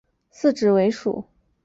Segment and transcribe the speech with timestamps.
[0.31, 1.25] 四指蝠属。